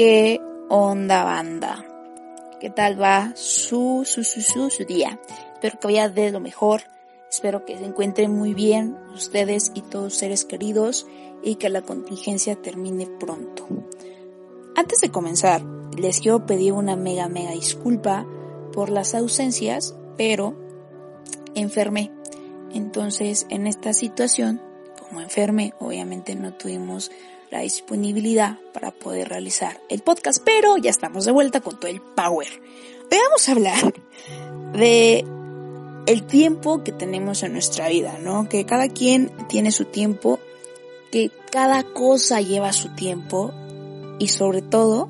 ¿Qué 0.00 0.40
onda 0.70 1.24
banda? 1.24 1.84
¿Qué 2.58 2.70
tal 2.70 2.98
va 2.98 3.32
su, 3.34 4.04
su, 4.06 4.24
su, 4.24 4.40
su, 4.40 4.70
su 4.70 4.84
día? 4.86 5.20
Espero 5.52 5.78
que 5.78 5.88
vaya 5.88 6.08
de 6.08 6.30
lo 6.30 6.40
mejor. 6.40 6.84
Espero 7.30 7.66
que 7.66 7.76
se 7.76 7.84
encuentren 7.84 8.32
muy 8.32 8.54
bien 8.54 8.96
ustedes 9.12 9.70
y 9.74 9.82
todos 9.82 10.14
seres 10.14 10.46
queridos 10.46 11.06
y 11.42 11.56
que 11.56 11.68
la 11.68 11.82
contingencia 11.82 12.56
termine 12.56 13.08
pronto. 13.08 13.66
Antes 14.74 15.02
de 15.02 15.10
comenzar, 15.10 15.62
les 15.98 16.20
quiero 16.20 16.46
pedir 16.46 16.72
una 16.72 16.96
mega 16.96 17.28
mega 17.28 17.50
disculpa 17.50 18.26
por 18.72 18.88
las 18.88 19.14
ausencias, 19.14 19.94
pero 20.16 20.56
enfermé. 21.54 22.10
Entonces, 22.72 23.46
en 23.50 23.66
esta 23.66 23.92
situación, 23.92 24.62
como 24.98 25.20
enfermé, 25.20 25.74
obviamente 25.78 26.36
no 26.36 26.54
tuvimos 26.54 27.10
la 27.50 27.60
disponibilidad 27.60 28.58
para 28.72 28.92
poder 28.92 29.28
realizar 29.28 29.80
el 29.88 30.02
podcast, 30.02 30.42
pero 30.44 30.76
ya 30.76 30.90
estamos 30.90 31.24
de 31.24 31.32
vuelta 31.32 31.60
con 31.60 31.78
todo 31.78 31.90
el 31.90 32.00
power. 32.00 32.48
Hoy 33.10 33.18
vamos 33.26 33.48
a 33.48 33.52
hablar 33.52 33.94
de 34.72 35.24
el 36.06 36.26
tiempo 36.26 36.82
que 36.84 36.92
tenemos 36.92 37.42
en 37.42 37.52
nuestra 37.52 37.88
vida, 37.88 38.18
¿no? 38.22 38.48
Que 38.48 38.64
cada 38.64 38.88
quien 38.88 39.32
tiene 39.48 39.72
su 39.72 39.84
tiempo, 39.84 40.38
que 41.10 41.30
cada 41.50 41.82
cosa 41.82 42.40
lleva 42.40 42.72
su 42.72 42.94
tiempo 42.94 43.52
y 44.18 44.28
sobre 44.28 44.62
todo 44.62 45.08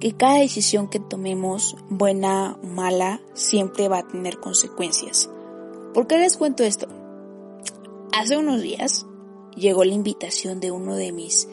que 0.00 0.16
cada 0.16 0.38
decisión 0.38 0.88
que 0.88 0.98
tomemos, 0.98 1.76
buena 1.88 2.58
o 2.60 2.66
mala, 2.66 3.20
siempre 3.34 3.86
va 3.86 3.98
a 3.98 4.08
tener 4.08 4.40
consecuencias. 4.40 5.30
¿Por 5.94 6.08
qué 6.08 6.18
les 6.18 6.36
cuento 6.36 6.64
esto? 6.64 6.88
Hace 8.12 8.36
unos 8.36 8.60
días 8.60 9.06
llegó 9.56 9.84
la 9.84 9.94
invitación 9.94 10.60
de 10.60 10.70
uno 10.70 10.96
de 10.96 11.12
mis 11.12 11.48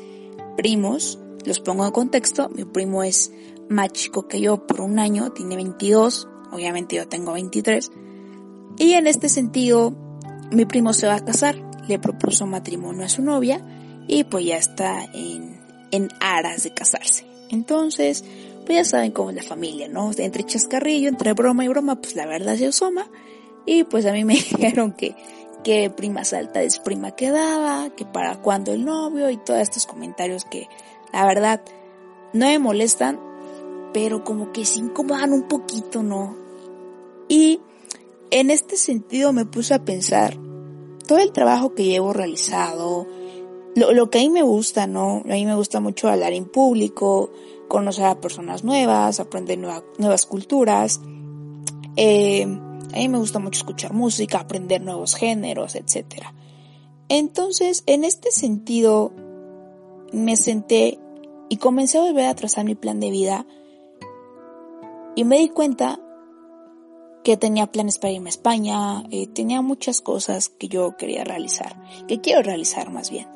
primos. 0.57 1.19
Los 1.45 1.59
pongo 1.59 1.85
en 1.85 1.91
contexto. 1.91 2.49
Mi 2.49 2.65
primo 2.65 3.03
es 3.03 3.31
más 3.69 3.91
chico 3.93 4.27
que 4.27 4.41
yo 4.41 4.65
por 4.65 4.81
un 4.81 4.99
año, 4.99 5.31
tiene 5.31 5.55
22. 5.55 6.27
Obviamente 6.51 6.95
yo 6.95 7.07
tengo 7.07 7.33
23. 7.33 7.91
Y 8.77 8.93
en 8.93 9.07
este 9.07 9.29
sentido, 9.29 9.93
mi 10.51 10.65
primo 10.65 10.93
se 10.93 11.07
va 11.07 11.15
a 11.15 11.25
casar. 11.25 11.63
Le 11.87 11.99
propuso 11.99 12.45
matrimonio 12.45 13.05
a 13.05 13.09
su 13.09 13.21
novia 13.21 13.65
y 14.07 14.23
pues 14.23 14.45
ya 14.45 14.57
está 14.57 15.05
en, 15.13 15.59
en 15.91 16.09
aras 16.19 16.63
de 16.63 16.73
casarse. 16.73 17.25
Entonces, 17.49 18.23
pues 18.65 18.77
ya 18.77 18.85
saben 18.85 19.11
cómo 19.11 19.31
es 19.31 19.35
la 19.35 19.43
familia, 19.43 19.87
¿no? 19.87 20.11
Entre 20.15 20.43
chascarrillo, 20.43 21.09
entre 21.09 21.33
broma 21.33 21.65
y 21.65 21.67
broma, 21.67 21.99
pues 21.99 22.15
la 22.15 22.27
verdad 22.27 22.55
se 22.55 22.67
asoma. 22.67 23.09
Y 23.65 23.83
pues 23.83 24.05
a 24.05 24.13
mí 24.13 24.23
me 24.23 24.33
dijeron 24.51 24.93
que 24.93 25.15
que 25.63 25.89
prima 25.89 26.23
salta 26.23 26.61
es 26.61 26.79
prima 26.79 27.11
quedaba, 27.11 27.89
que 27.95 28.05
para 28.05 28.41
cuando 28.41 28.71
el 28.71 28.85
novio 28.85 29.29
y 29.29 29.37
todos 29.37 29.59
estos 29.59 29.85
comentarios 29.85 30.45
que 30.45 30.67
la 31.11 31.25
verdad 31.25 31.61
no 32.33 32.45
me 32.45 32.59
molestan, 32.59 33.19
pero 33.93 34.23
como 34.23 34.51
que 34.51 34.65
se 34.65 34.79
incomodan 34.79 35.33
un 35.33 35.47
poquito, 35.47 36.03
¿no? 36.03 36.37
Y 37.27 37.59
en 38.31 38.51
este 38.51 38.77
sentido 38.77 39.33
me 39.33 39.45
puse 39.45 39.73
a 39.73 39.83
pensar 39.83 40.37
todo 41.07 41.19
el 41.19 41.31
trabajo 41.31 41.73
que 41.73 41.85
llevo 41.85 42.13
realizado, 42.13 43.07
lo, 43.75 43.93
lo 43.93 44.09
que 44.09 44.19
a 44.19 44.21
mí 44.21 44.29
me 44.29 44.43
gusta, 44.43 44.87
¿no? 44.87 45.23
A 45.25 45.33
mí 45.33 45.45
me 45.45 45.55
gusta 45.55 45.79
mucho 45.79 46.09
hablar 46.09 46.33
en 46.33 46.45
público, 46.45 47.31
conocer 47.67 48.05
a 48.05 48.19
personas 48.19 48.63
nuevas, 48.63 49.19
aprender 49.19 49.57
nuevas 49.57 50.25
culturas, 50.25 50.99
eh, 51.95 52.45
a 52.93 52.97
mí 52.97 53.09
me 53.09 53.17
gusta 53.17 53.39
mucho 53.39 53.59
escuchar 53.59 53.93
música, 53.93 54.39
aprender 54.39 54.81
nuevos 54.81 55.15
géneros, 55.15 55.75
etc. 55.75 56.25
Entonces, 57.07 57.83
en 57.85 58.03
este 58.03 58.31
sentido, 58.31 59.11
me 60.11 60.35
senté 60.37 60.99
y 61.49 61.57
comencé 61.57 61.97
a 61.97 62.01
volver 62.01 62.25
a 62.25 62.35
trazar 62.35 62.65
mi 62.65 62.75
plan 62.75 62.99
de 62.99 63.11
vida 63.11 63.45
y 65.15 65.23
me 65.23 65.39
di 65.39 65.49
cuenta 65.49 65.99
que 67.23 67.37
tenía 67.37 67.67
planes 67.67 67.99
para 67.99 68.13
irme 68.13 68.29
a 68.29 68.31
España, 68.31 69.03
eh, 69.11 69.27
tenía 69.27 69.61
muchas 69.61 70.01
cosas 70.01 70.49
que 70.49 70.67
yo 70.67 70.95
quería 70.97 71.23
realizar, 71.23 71.75
que 72.07 72.21
quiero 72.21 72.41
realizar 72.41 72.91
más 72.91 73.11
bien. 73.11 73.27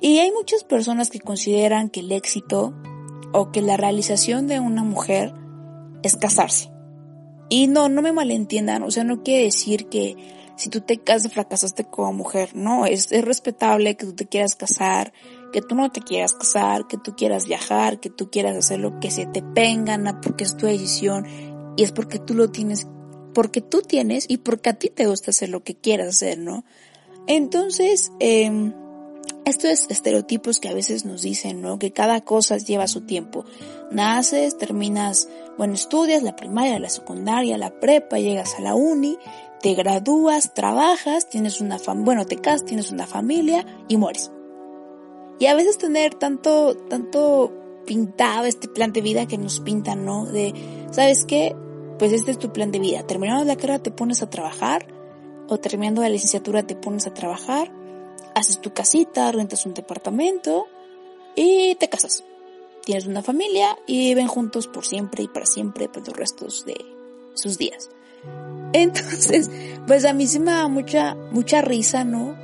Y 0.00 0.18
hay 0.18 0.30
muchas 0.30 0.62
personas 0.62 1.10
que 1.10 1.20
consideran 1.20 1.90
que 1.90 2.00
el 2.00 2.12
éxito 2.12 2.74
o 3.32 3.50
que 3.50 3.62
la 3.62 3.76
realización 3.76 4.46
de 4.46 4.60
una 4.60 4.84
mujer 4.84 5.34
es 6.02 6.16
casarse. 6.16 6.75
Y 7.48 7.68
no, 7.68 7.88
no 7.88 8.02
me 8.02 8.12
malentiendan, 8.12 8.82
o 8.82 8.90
sea, 8.90 9.04
no 9.04 9.22
quiere 9.22 9.44
decir 9.44 9.88
que 9.88 10.16
si 10.56 10.70
tú 10.70 10.80
te 10.80 10.98
casas 10.98 11.32
fracasaste 11.32 11.84
como 11.84 12.12
mujer, 12.12 12.50
no, 12.54 12.86
es, 12.86 13.12
es 13.12 13.24
respetable 13.24 13.96
que 13.96 14.06
tú 14.06 14.14
te 14.14 14.26
quieras 14.26 14.56
casar, 14.56 15.12
que 15.52 15.60
tú 15.60 15.74
no 15.74 15.90
te 15.92 16.00
quieras 16.00 16.32
casar, 16.32 16.86
que 16.88 16.96
tú 16.96 17.14
quieras 17.14 17.46
viajar, 17.46 18.00
que 18.00 18.10
tú 18.10 18.30
quieras 18.30 18.56
hacer 18.56 18.80
lo 18.80 18.98
que 18.98 19.10
se 19.10 19.26
te 19.26 19.42
pengana 19.42 20.20
porque 20.20 20.44
es 20.44 20.56
tu 20.56 20.66
decisión 20.66 21.26
y 21.76 21.82
es 21.82 21.92
porque 21.92 22.18
tú 22.18 22.34
lo 22.34 22.50
tienes, 22.50 22.88
porque 23.34 23.60
tú 23.60 23.82
tienes 23.82 24.26
y 24.28 24.38
porque 24.38 24.70
a 24.70 24.74
ti 24.74 24.88
te 24.88 25.06
gusta 25.06 25.30
hacer 25.30 25.50
lo 25.50 25.62
que 25.62 25.76
quieras 25.76 26.08
hacer, 26.08 26.38
¿no? 26.38 26.64
Entonces, 27.26 28.12
eh, 28.18 28.72
estos 29.46 29.86
estereotipos 29.90 30.58
que 30.58 30.68
a 30.68 30.74
veces 30.74 31.04
nos 31.04 31.22
dicen, 31.22 31.60
¿no? 31.62 31.78
Que 31.78 31.92
cada 31.92 32.20
cosa 32.20 32.56
lleva 32.58 32.88
su 32.88 33.02
tiempo. 33.02 33.44
Naces, 33.92 34.58
terminas, 34.58 35.28
bueno, 35.56 35.74
estudias 35.74 36.24
la 36.24 36.34
primaria, 36.34 36.80
la 36.80 36.88
secundaria, 36.88 37.56
la 37.56 37.78
prepa, 37.78 38.18
llegas 38.18 38.56
a 38.58 38.62
la 38.62 38.74
uni, 38.74 39.16
te 39.62 39.74
gradúas, 39.74 40.52
trabajas, 40.52 41.28
tienes 41.28 41.60
una 41.60 41.78
fam 41.78 42.04
bueno, 42.04 42.26
te 42.26 42.36
casas, 42.36 42.64
tienes 42.64 42.90
una 42.90 43.06
familia 43.06 43.64
y 43.86 43.96
mueres. 43.96 44.32
Y 45.38 45.46
a 45.46 45.54
veces 45.54 45.78
tener 45.78 46.14
tanto, 46.14 46.76
tanto 46.88 47.52
pintado 47.86 48.46
este 48.46 48.66
plan 48.66 48.92
de 48.92 49.00
vida 49.00 49.26
que 49.26 49.38
nos 49.38 49.60
pintan, 49.60 50.04
¿no? 50.04 50.26
De, 50.26 50.54
¿sabes 50.90 51.24
qué? 51.24 51.54
Pues 52.00 52.12
este 52.12 52.32
es 52.32 52.38
tu 52.40 52.52
plan 52.52 52.72
de 52.72 52.80
vida. 52.80 53.06
Terminando 53.06 53.44
la 53.44 53.54
carrera 53.54 53.78
te 53.78 53.92
pones 53.92 54.22
a 54.22 54.28
trabajar, 54.28 54.88
o 55.48 55.58
terminando 55.58 56.02
la 56.02 56.08
licenciatura 56.08 56.66
te 56.66 56.74
pones 56.74 57.06
a 57.06 57.14
trabajar, 57.14 57.70
haces 58.36 58.60
tu 58.60 58.72
casita, 58.72 59.32
rentas 59.32 59.64
un 59.64 59.72
departamento 59.72 60.66
y 61.34 61.74
te 61.76 61.88
casas. 61.88 62.22
Tienes 62.84 63.06
una 63.06 63.22
familia 63.22 63.78
y 63.86 64.08
viven 64.08 64.28
juntos 64.28 64.68
por 64.68 64.84
siempre 64.84 65.24
y 65.24 65.28
para 65.28 65.46
siempre 65.46 65.88
por 65.88 66.06
los 66.06 66.16
restos 66.16 66.66
de 66.66 66.76
sus 67.34 67.56
días. 67.56 67.88
Entonces, 68.74 69.50
pues 69.86 70.04
a 70.04 70.12
mí 70.12 70.26
se 70.26 70.38
me 70.38 70.50
da 70.50 70.68
mucha, 70.68 71.14
mucha 71.32 71.62
risa, 71.62 72.04
¿no? 72.04 72.36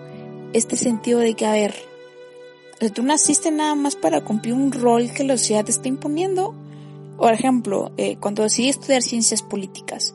Este 0.55 0.77
sentido 0.77 1.21
de 1.21 1.35
que, 1.35 1.45
a 1.45 1.53
ver, 1.53 1.75
tú 2.95 3.03
naciste 3.03 3.51
nada 3.51 3.75
más 3.75 3.95
para 3.95 4.25
cumplir 4.25 4.55
un 4.55 4.73
rol 4.73 5.13
que 5.13 5.25
la 5.25 5.37
sociedad 5.37 5.67
te 5.67 5.73
está 5.73 5.89
imponiendo. 5.89 6.55
Por 7.19 7.35
ejemplo, 7.35 7.93
eh, 7.99 8.17
cuando 8.19 8.43
decidí 8.45 8.71
estudiar 8.71 9.03
ciencias 9.03 9.43
políticas, 9.43 10.15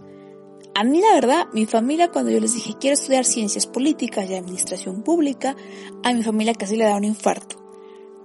a 0.77 0.83
mí 0.83 1.01
la 1.01 1.15
verdad, 1.15 1.47
mi 1.53 1.65
familia 1.65 2.11
cuando 2.11 2.29
yo 2.29 2.39
les 2.39 2.53
dije 2.53 2.75
quiero 2.79 2.93
estudiar 2.93 3.25
ciencias 3.25 3.65
políticas 3.65 4.29
y 4.29 4.35
administración 4.35 5.01
pública, 5.01 5.55
a 6.03 6.13
mi 6.13 6.21
familia 6.21 6.53
casi 6.53 6.75
le 6.75 6.83
da 6.83 6.95
un 6.95 7.03
infarto, 7.03 7.55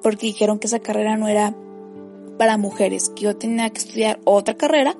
porque 0.03 0.27
dijeron 0.27 0.59
que 0.59 0.67
esa 0.67 0.81
carrera 0.81 1.17
no 1.17 1.29
era 1.29 1.57
para 2.37 2.59
mujeres, 2.59 3.09
que 3.09 3.23
yo 3.23 3.39
tenía 3.39 3.71
que 3.71 3.79
estudiar 3.79 4.21
otra 4.25 4.59
carrera, 4.59 4.99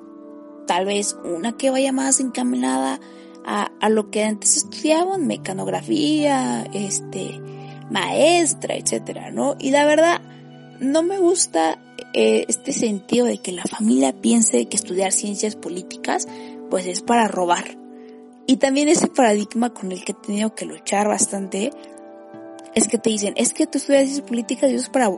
tal 0.65 0.85
vez 0.85 1.15
una 1.23 1.55
que 1.55 1.69
vaya 1.69 1.91
más 1.91 2.19
encaminada 2.21 2.99
a, 3.45 3.69
a 3.79 3.89
lo 3.89 4.09
que 4.09 4.23
antes 4.23 4.57
estudiaban, 4.57 5.27
mecanografía, 5.27 6.63
este, 6.73 7.39
maestra, 7.91 8.77
etcétera, 8.77 9.29
¿no? 9.29 9.57
Y 9.59 9.69
la 9.69 9.85
verdad, 9.85 10.21
no 10.79 11.03
me 11.03 11.19
gusta 11.19 11.79
eh, 12.13 12.45
este 12.47 12.73
sentido 12.73 13.27
de 13.27 13.37
que 13.37 13.51
la 13.51 13.63
familia 13.63 14.11
piense 14.11 14.65
que 14.65 14.75
estudiar 14.75 15.11
ciencias 15.11 15.55
políticas 15.55 16.27
pues 16.73 16.87
es 16.87 17.01
para 17.01 17.27
robar. 17.27 17.77
Y 18.47 18.57
también 18.57 18.89
ese 18.89 19.05
paradigma 19.05 19.75
con 19.75 19.91
el 19.91 20.03
que 20.03 20.13
he 20.13 20.15
tenido 20.15 20.55
que 20.55 20.65
luchar 20.65 21.07
bastante 21.07 21.69
es 22.73 22.87
que 22.87 22.97
te 22.97 23.11
dicen, 23.11 23.35
es 23.37 23.53
que 23.53 23.67
tú 23.67 23.77
estudias 23.77 24.05
ciencias 24.05 24.27
políticas 24.27 24.71
y 24.71 24.73
eso 24.73 24.85
es 24.85 24.89
para, 24.89 25.11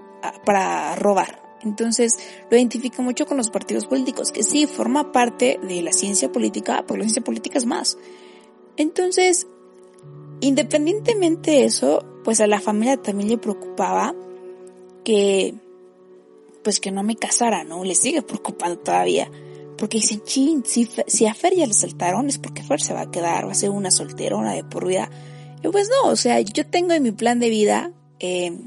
para 0.45 0.97
robar. 0.97 1.41
Entonces 1.63 2.19
lo 2.51 2.57
identifico 2.57 3.01
mucho 3.03 3.25
con 3.25 3.37
los 3.37 3.51
partidos 3.51 3.85
políticos, 3.85 4.33
que 4.33 4.43
sí, 4.43 4.67
forma 4.67 5.13
parte 5.13 5.57
de 5.65 5.81
la 5.81 5.93
ciencia 5.93 6.29
política, 6.29 6.83
pero 6.85 6.97
la 6.97 7.05
ciencia 7.05 7.23
política 7.23 7.57
es 7.57 7.65
más. 7.65 7.97
Entonces, 8.75 9.47
independientemente 10.41 11.51
de 11.51 11.63
eso, 11.63 12.03
pues 12.25 12.41
a 12.41 12.47
la 12.47 12.59
familia 12.59 12.97
también 12.97 13.29
le 13.29 13.37
preocupaba 13.37 14.13
que, 15.05 15.53
pues 16.65 16.81
que 16.81 16.91
no 16.91 17.01
me 17.01 17.15
casara, 17.15 17.63
¿no? 17.63 17.85
Le 17.85 17.95
sigue 17.95 18.23
preocupando 18.23 18.77
todavía. 18.77 19.31
Porque 19.77 19.97
dicen, 19.97 20.21
chin, 20.23 20.63
si, 20.65 20.87
si 21.07 21.25
a 21.25 21.33
Fer 21.33 21.55
ya 21.55 21.65
le 21.65 21.73
saltaron 21.73 22.27
es 22.27 22.37
porque 22.37 22.63
Fer 22.63 22.81
se 22.81 22.93
va 22.93 23.01
a 23.01 23.11
quedar, 23.11 23.47
va 23.47 23.51
a 23.51 23.55
ser 23.55 23.69
una 23.69 23.91
solterona 23.91 24.53
de 24.53 24.63
por 24.63 24.87
vida. 24.87 25.09
Y 25.63 25.67
pues 25.67 25.89
no, 25.89 26.09
o 26.09 26.15
sea, 26.15 26.39
yo 26.41 26.65
tengo 26.65 26.93
en 26.93 27.03
mi 27.03 27.11
plan 27.11 27.39
de 27.39 27.49
vida 27.49 27.91
eh, 28.19 28.57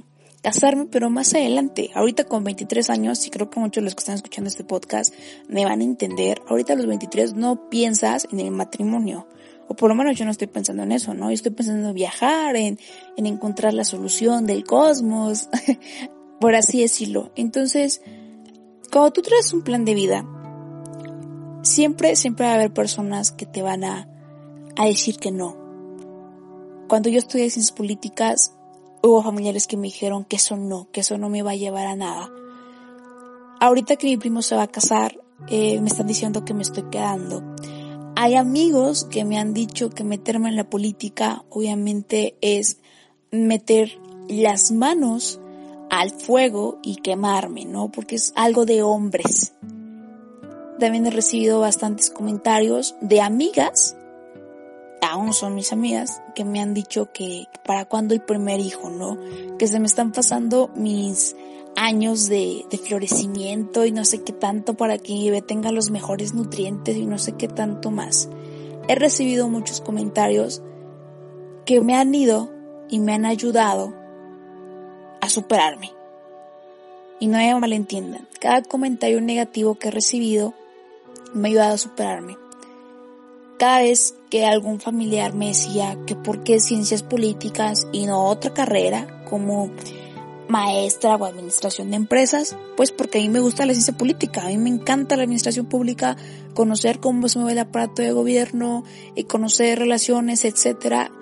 casarme, 0.42 0.86
pero 0.86 1.10
más 1.10 1.34
adelante. 1.34 1.90
Ahorita 1.94 2.24
con 2.24 2.44
23 2.44 2.90
años, 2.90 3.26
y 3.26 3.30
creo 3.30 3.48
que 3.50 3.60
muchos 3.60 3.80
de 3.80 3.84
los 3.84 3.94
que 3.94 4.00
están 4.00 4.16
escuchando 4.16 4.48
este 4.48 4.64
podcast 4.64 5.14
me 5.48 5.64
van 5.64 5.80
a 5.80 5.84
entender, 5.84 6.42
ahorita 6.48 6.74
a 6.74 6.76
los 6.76 6.86
23 6.86 7.34
no 7.34 7.68
piensas 7.70 8.26
en 8.30 8.40
el 8.40 8.50
matrimonio. 8.50 9.26
O 9.70 9.76
por 9.76 9.90
lo 9.90 9.94
menos 9.94 10.16
yo 10.16 10.24
no 10.24 10.30
estoy 10.30 10.46
pensando 10.46 10.82
en 10.82 10.92
eso, 10.92 11.12
¿no? 11.14 11.28
Yo 11.28 11.34
estoy 11.34 11.52
pensando 11.52 11.88
en 11.88 11.94
viajar, 11.94 12.56
en, 12.56 12.78
en 13.16 13.26
encontrar 13.26 13.74
la 13.74 13.84
solución 13.84 14.46
del 14.46 14.64
cosmos. 14.64 15.48
por 16.40 16.54
así 16.54 16.80
decirlo. 16.80 17.32
Entonces, 17.36 18.00
cuando 18.90 19.12
tú 19.12 19.22
traes 19.22 19.52
un 19.52 19.62
plan 19.62 19.84
de 19.84 19.94
vida, 19.94 20.24
siempre, 21.62 22.16
siempre 22.16 22.46
va 22.46 22.52
a 22.52 22.54
haber 22.54 22.72
personas 22.72 23.32
que 23.32 23.46
te 23.46 23.62
van 23.62 23.84
a, 23.84 24.08
a 24.76 24.84
decir 24.86 25.18
que 25.18 25.30
no. 25.30 25.56
Cuando 26.88 27.08
yo 27.08 27.18
estudié 27.18 27.50
ciencias 27.50 27.72
políticas, 27.72 28.54
hubo 29.02 29.22
familiares 29.22 29.66
que 29.66 29.76
me 29.76 29.88
dijeron 29.88 30.24
que 30.24 30.36
eso 30.36 30.56
no, 30.56 30.88
que 30.90 31.00
eso 31.00 31.18
no 31.18 31.28
me 31.28 31.42
va 31.42 31.52
a 31.52 31.56
llevar 31.56 31.86
a 31.86 31.96
nada. 31.96 32.30
Ahorita 33.60 33.96
que 33.96 34.06
mi 34.06 34.16
primo 34.16 34.42
se 34.42 34.56
va 34.56 34.62
a 34.62 34.68
casar, 34.68 35.20
eh, 35.48 35.80
me 35.80 35.88
están 35.88 36.06
diciendo 36.06 36.44
que 36.44 36.54
me 36.54 36.62
estoy 36.62 36.84
quedando. 36.90 37.42
Hay 38.16 38.34
amigos 38.34 39.04
que 39.04 39.24
me 39.24 39.38
han 39.38 39.54
dicho 39.54 39.90
que 39.90 40.02
meterme 40.02 40.48
en 40.48 40.56
la 40.56 40.68
política 40.68 41.44
obviamente 41.50 42.36
es 42.40 42.78
meter 43.30 44.00
las 44.28 44.72
manos 44.72 45.40
al 45.90 46.10
fuego 46.10 46.78
y 46.82 46.96
quemarme, 46.96 47.64
¿no? 47.64 47.90
Porque 47.90 48.16
es 48.16 48.32
algo 48.34 48.66
de 48.66 48.82
hombres. 48.82 49.54
También 50.78 51.06
he 51.06 51.10
recibido 51.10 51.60
bastantes 51.60 52.10
comentarios 52.10 52.94
de 53.00 53.20
amigas, 53.20 53.96
aún 55.02 55.32
son 55.32 55.54
mis 55.54 55.72
amigas, 55.72 56.22
que 56.34 56.44
me 56.44 56.60
han 56.60 56.74
dicho 56.74 57.10
que 57.12 57.46
para 57.64 57.84
cuándo 57.84 58.14
el 58.14 58.20
primer 58.20 58.60
hijo, 58.60 58.88
¿no? 58.88 59.18
Que 59.58 59.66
se 59.66 59.80
me 59.80 59.86
están 59.86 60.12
pasando 60.12 60.70
mis 60.76 61.34
años 61.74 62.28
de, 62.28 62.64
de, 62.70 62.78
florecimiento 62.78 63.84
y 63.86 63.92
no 63.92 64.04
sé 64.04 64.22
qué 64.22 64.32
tanto 64.32 64.74
para 64.74 64.98
que 64.98 65.42
tenga 65.46 65.72
los 65.72 65.90
mejores 65.90 66.34
nutrientes 66.34 66.96
y 66.96 67.06
no 67.06 67.18
sé 67.18 67.32
qué 67.32 67.48
tanto 67.48 67.90
más. 67.90 68.28
He 68.88 68.94
recibido 68.94 69.48
muchos 69.48 69.80
comentarios 69.80 70.62
que 71.64 71.80
me 71.80 71.94
han 71.94 72.14
ido 72.14 72.50
y 72.88 73.00
me 73.00 73.14
han 73.14 73.26
ayudado 73.26 73.94
a 75.20 75.28
superarme. 75.28 75.92
Y 77.20 77.26
no 77.26 77.38
me 77.38 77.54
malentiendan, 77.58 78.28
cada 78.40 78.62
comentario 78.62 79.20
negativo 79.20 79.74
que 79.74 79.88
he 79.88 79.90
recibido 79.90 80.54
me 81.34 81.48
ha 81.48 81.50
ayudado 81.50 81.74
a 81.74 81.78
superarme. 81.78 82.36
Cada 83.58 83.80
vez 83.80 84.14
que 84.30 84.46
algún 84.46 84.80
familiar 84.80 85.34
me 85.34 85.48
decía 85.48 85.98
que 86.06 86.14
por 86.14 86.44
qué 86.44 86.60
ciencias 86.60 87.02
políticas 87.02 87.88
y 87.92 88.06
no 88.06 88.24
otra 88.26 88.54
carrera 88.54 89.24
como 89.28 89.70
maestra 90.48 91.16
o 91.16 91.24
administración 91.24 91.90
de 91.90 91.96
empresas, 91.96 92.56
pues 92.76 92.90
porque 92.90 93.18
a 93.18 93.20
mí 93.20 93.28
me 93.28 93.40
gusta 93.40 93.66
la 93.66 93.74
ciencia 93.74 93.96
política, 93.96 94.42
a 94.42 94.48
mí 94.48 94.58
me 94.58 94.70
encanta 94.70 95.16
la 95.16 95.24
administración 95.24 95.66
pública, 95.66 96.16
conocer 96.54 97.00
cómo 97.00 97.28
se 97.28 97.38
mueve 97.38 97.52
el 97.52 97.58
aparato 97.58 98.02
de 98.02 98.12
gobierno, 98.12 98.84
y 99.14 99.24
conocer 99.24 99.78
relaciones, 99.78 100.44
etcétera. 100.44 101.12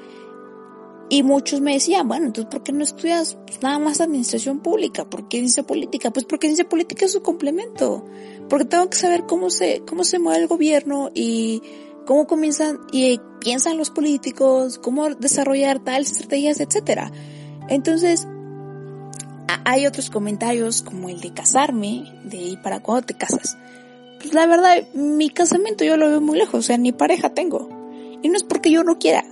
Y 1.08 1.22
muchos 1.22 1.60
me 1.60 1.74
decían, 1.74 2.08
bueno, 2.08 2.26
entonces 2.26 2.50
¿por 2.50 2.62
qué 2.62 2.72
no 2.72 2.82
estudias 2.82 3.38
pues, 3.46 3.62
nada 3.62 3.78
más 3.78 4.00
administración 4.00 4.58
pública? 4.58 5.04
¿Por 5.04 5.28
qué 5.28 5.38
ciencia 5.38 5.62
política? 5.62 6.10
Pues 6.10 6.26
porque 6.26 6.48
ciencia 6.48 6.68
política 6.68 7.04
es 7.04 7.12
su 7.12 7.22
complemento. 7.22 8.04
Porque 8.48 8.64
tengo 8.64 8.90
que 8.90 8.96
saber 8.96 9.24
cómo 9.24 9.50
se, 9.50 9.82
cómo 9.86 10.02
se 10.02 10.18
mueve 10.18 10.42
el 10.42 10.48
gobierno 10.48 11.10
y 11.14 11.62
cómo 12.06 12.26
comienzan 12.26 12.78
y 12.90 13.20
piensan 13.40 13.76
los 13.76 13.90
políticos, 13.90 14.78
cómo 14.78 15.14
desarrollar 15.14 15.78
tales 15.78 16.10
estrategias, 16.10 16.58
etcétera. 16.58 17.12
Entonces, 17.68 18.26
hay 19.64 19.86
otros 19.86 20.10
comentarios 20.10 20.82
como 20.82 21.08
el 21.08 21.20
de 21.20 21.32
casarme, 21.32 22.04
de 22.24 22.36
¿y 22.36 22.56
para 22.56 22.80
cuándo 22.80 23.06
te 23.06 23.14
casas? 23.14 23.56
Pues 24.20 24.34
la 24.34 24.46
verdad, 24.46 24.88
mi 24.94 25.28
casamiento 25.30 25.84
yo 25.84 25.96
lo 25.96 26.08
veo 26.08 26.20
muy 26.20 26.38
lejos, 26.38 26.60
o 26.60 26.62
sea, 26.62 26.78
ni 26.78 26.92
pareja 26.92 27.30
tengo. 27.30 27.68
Y 28.22 28.28
no 28.28 28.36
es 28.36 28.44
porque 28.44 28.70
yo 28.70 28.82
no 28.82 28.98
quiera, 28.98 29.24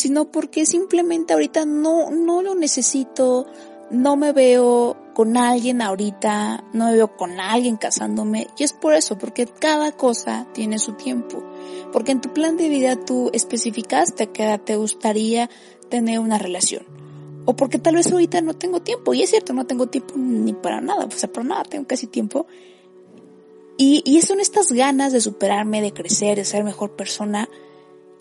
sino 0.00 0.30
porque 0.30 0.64
simplemente 0.64 1.34
ahorita 1.34 1.66
no, 1.66 2.10
no 2.10 2.40
lo 2.40 2.54
necesito, 2.54 3.46
no 3.90 4.16
me 4.16 4.32
veo 4.32 4.96
con 5.12 5.36
alguien 5.36 5.82
ahorita, 5.82 6.64
no 6.72 6.86
me 6.86 6.92
veo 6.94 7.16
con 7.18 7.38
alguien 7.38 7.76
casándome, 7.76 8.46
y 8.58 8.64
es 8.64 8.72
por 8.72 8.94
eso, 8.94 9.18
porque 9.18 9.46
cada 9.46 9.92
cosa 9.92 10.46
tiene 10.54 10.78
su 10.78 10.94
tiempo. 10.94 11.44
Porque 11.92 12.12
en 12.12 12.22
tu 12.22 12.32
plan 12.32 12.56
de 12.56 12.70
vida 12.70 12.96
tú 12.96 13.28
especificaste 13.34 14.28
que 14.28 14.58
te 14.64 14.76
gustaría 14.76 15.50
tener 15.90 16.18
una 16.18 16.38
relación. 16.38 16.84
O 17.44 17.54
porque 17.54 17.78
tal 17.78 17.96
vez 17.96 18.10
ahorita 18.10 18.40
no 18.40 18.54
tengo 18.54 18.80
tiempo, 18.80 19.12
y 19.12 19.22
es 19.22 19.28
cierto, 19.28 19.52
no 19.52 19.66
tengo 19.66 19.88
tiempo 19.88 20.14
ni 20.16 20.54
para 20.54 20.80
nada, 20.80 21.04
o 21.04 21.10
sea, 21.10 21.30
para 21.30 21.46
nada 21.46 21.64
tengo 21.64 21.86
casi 21.86 22.06
tiempo. 22.06 22.46
Y, 23.76 24.02
y 24.06 24.22
son 24.22 24.40
estas 24.40 24.72
ganas 24.72 25.12
de 25.12 25.20
superarme, 25.20 25.82
de 25.82 25.92
crecer, 25.92 26.38
de 26.38 26.46
ser 26.46 26.64
mejor 26.64 26.96
persona, 26.96 27.50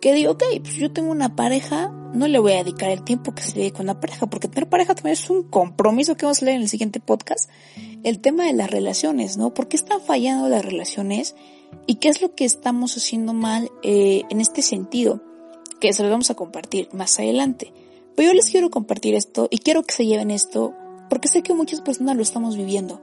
que 0.02 0.14
digo, 0.14 0.34
ok, 0.34 0.44
pues 0.62 0.76
yo 0.76 0.92
tengo 0.92 1.12
una 1.12 1.36
pareja, 1.36 1.90
no 2.14 2.28
le 2.28 2.40
voy 2.40 2.54
a 2.54 2.64
dedicar 2.64 2.90
el 2.90 3.04
tiempo 3.04 3.34
que 3.34 3.44
se 3.44 3.52
le 3.52 3.60
dedica 3.60 3.80
a 3.80 3.84
una 3.84 4.00
pareja, 4.00 4.28
porque 4.28 4.48
tener 4.48 4.70
pareja 4.70 4.96
también 4.96 5.14
es 5.14 5.30
un 5.30 5.44
compromiso 5.44 6.16
que 6.16 6.26
vamos 6.26 6.42
a 6.42 6.46
leer 6.46 6.58
en 6.58 6.64
el 6.64 6.70
siguiente 6.70 7.00
podcast. 7.00 7.50
El 8.04 8.20
tema 8.20 8.46
de 8.46 8.54
las 8.54 8.72
relaciones, 8.72 9.38
¿no? 9.38 9.54
¿Por 9.54 9.68
qué 9.68 9.76
están 9.76 10.02
fallando 10.02 10.48
las 10.48 10.64
relaciones? 10.64 11.36
¿Y 11.86 11.96
qué 11.96 12.10
es 12.10 12.22
lo 12.22 12.34
que 12.34 12.46
estamos 12.46 12.96
haciendo 12.96 13.34
mal 13.34 13.70
eh, 13.84 14.24
en 14.30 14.42
este 14.42 14.62
sentido? 14.62 15.22
Que 15.80 15.94
se 15.94 16.04
lo 16.04 16.10
vamos 16.10 16.30
a 16.30 16.36
compartir 16.36 16.90
más 16.94 17.20
adelante. 17.20 17.74
Pero 18.16 18.30
yo 18.30 18.36
les 18.36 18.50
quiero 18.50 18.70
compartir 18.70 19.16
esto 19.16 19.48
y 19.50 19.60
quiero 19.60 19.84
que 19.84 19.94
se 19.94 20.06
lleven 20.06 20.32
esto 20.32 20.74
porque 21.10 21.28
sé 21.28 21.42
que 21.42 21.54
muchas 21.54 21.82
personas 21.82 22.16
lo 22.16 22.22
estamos 22.22 22.56
viviendo. 22.56 23.02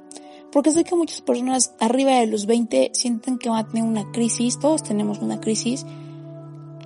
Porque 0.53 0.71
sé 0.71 0.85
que 0.85 0.95
muchas 0.95 1.21
personas 1.21 1.75
arriba 1.81 2.13
de 2.21 2.27
los 2.27 2.47
20 2.47 2.91
sienten 2.95 3.39
que 3.39 3.49
van 3.49 3.65
a 3.65 3.69
tener 3.69 3.85
una 3.85 4.11
crisis, 4.13 4.59
todos 4.59 4.83
tenemos 4.83 5.19
una 5.19 5.41
crisis, 5.41 5.85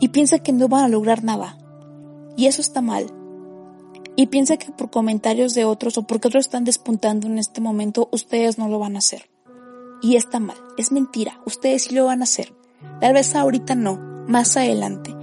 y 0.00 0.08
piensa 0.08 0.41
que 0.41 0.52
no 0.52 0.69
van 0.69 0.85
a 0.85 0.88
lograr 0.88 1.23
nada. 1.23 1.56
Y 2.37 2.47
eso 2.47 2.61
está 2.61 2.81
mal. 2.81 3.06
Y 4.17 4.26
piensa 4.26 4.56
que 4.56 4.73
por 4.73 4.91
comentarios 4.91 5.55
de 5.55 5.64
otros 5.64 5.97
o 5.99 6.06
porque 6.06 6.29
otros 6.29 6.47
están 6.47 6.64
despuntando 6.64 7.26
en 7.26 7.38
este 7.38 7.61
momento, 7.61 8.08
ustedes 8.12 8.58
no 8.58 8.69
lo 8.69 8.79
van 8.79 8.97
a 8.97 8.99
hacer. 8.99 9.31
Y 10.02 10.17
está 10.17 10.41
mal, 10.41 10.56
es 10.79 10.93
mentira, 10.93 11.41
ustedes 11.44 11.85
sí 11.85 11.94
lo 11.94 12.06
van 12.06 12.20
a 12.20 12.25
hacer. 12.25 12.55
Tal 13.00 13.12
vez 13.12 13.35
ahorita 13.35 13.75
no, 13.75 13.99
más 14.26 14.56
adelante. 14.56 15.14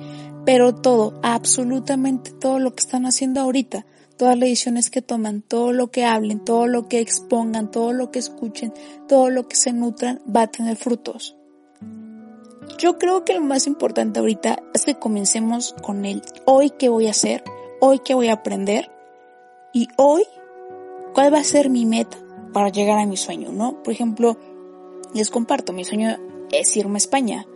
Pero 0.45 0.75
todo, 0.75 1.19
absolutamente 1.23 2.31
todo 2.31 2.59
lo 2.59 2.73
que 2.73 2.81
están 2.81 3.05
haciendo 3.05 3.41
ahorita, 3.41 3.85
todas 4.17 4.37
las 4.37 4.49
decisiones 4.49 4.89
que 4.89 5.01
toman, 5.01 5.41
todo 5.41 5.73
lo 5.73 5.91
que 5.91 6.05
hablen, 6.05 6.43
todo 6.43 6.67
lo 6.67 6.87
que 6.87 6.99
expongan, 6.99 7.69
todo 7.69 7.93
lo 7.93 8.11
que 8.11 8.19
escuchen, 8.19 8.73
todo 9.07 9.29
lo 9.29 9.47
que 9.47 9.55
se 9.55 9.73
nutran, 9.73 10.21
va 10.33 10.43
a 10.43 10.47
tener 10.47 10.75
frutos. 10.75 11.36
Yo 12.77 12.99
creo 12.99 13.25
que 13.25 13.33
lo 13.33 13.41
más 13.41 13.65
importante 13.65 14.19
ahorita 14.19 14.61
es 14.73 14.85
que 14.85 14.95
comencemos 14.95 15.75
con 15.81 16.05
el 16.05 16.21
hoy 16.45 16.69
qué 16.69 16.89
voy 16.89 17.07
a 17.07 17.11
hacer, 17.11 17.43
hoy 17.79 17.99
qué 17.99 18.13
voy 18.13 18.27
a 18.27 18.33
aprender 18.33 18.91
y 19.73 19.87
hoy 19.95 20.23
cuál 21.13 21.33
va 21.33 21.39
a 21.39 21.43
ser 21.43 21.69
mi 21.69 21.85
meta 21.85 22.17
para 22.53 22.69
llegar 22.69 22.99
a 22.99 23.05
mi 23.05 23.17
sueño, 23.17 23.51
¿no? 23.51 23.81
Por 23.83 23.93
ejemplo, 23.93 24.37
les 25.13 25.29
comparto, 25.29 25.73
mi 25.73 25.85
sueño 25.85 26.17
es 26.51 26.75
irme 26.77 26.95
a 26.95 26.97
España. 26.97 27.47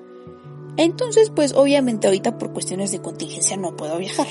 Entonces, 0.77 1.29
pues 1.29 1.53
obviamente 1.53 2.07
ahorita 2.07 2.37
por 2.37 2.53
cuestiones 2.53 2.91
de 2.91 3.01
contingencia 3.01 3.57
no 3.57 3.75
puedo 3.75 3.97
viajar 3.97 4.27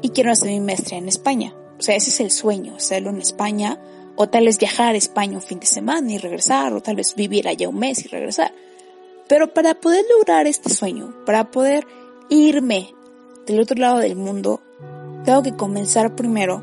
y 0.00 0.10
quiero 0.10 0.30
hacer 0.32 0.48
mi 0.48 0.60
maestría 0.60 0.98
en 0.98 1.08
España. 1.08 1.54
O 1.78 1.82
sea, 1.82 1.96
ese 1.96 2.10
es 2.10 2.20
el 2.20 2.30
sueño, 2.30 2.76
hacerlo 2.76 3.10
en 3.10 3.18
España 3.18 3.80
o 4.16 4.28
tal 4.28 4.44
vez 4.46 4.58
viajar 4.58 4.94
a 4.94 4.98
España 4.98 5.34
un 5.34 5.42
fin 5.42 5.58
de 5.58 5.66
semana 5.66 6.12
y 6.12 6.18
regresar 6.18 6.72
o 6.72 6.80
tal 6.80 6.96
vez 6.96 7.14
vivir 7.14 7.48
allá 7.48 7.68
un 7.68 7.78
mes 7.78 8.04
y 8.04 8.08
regresar. 8.08 8.52
Pero 9.32 9.54
para 9.54 9.72
poder 9.72 10.04
lograr 10.14 10.46
este 10.46 10.68
sueño, 10.68 11.14
para 11.24 11.50
poder 11.50 11.86
irme 12.28 12.94
del 13.46 13.60
otro 13.60 13.78
lado 13.78 13.96
del 13.96 14.14
mundo, 14.14 14.60
tengo 15.24 15.42
que 15.42 15.56
comenzar 15.56 16.14
primero 16.14 16.62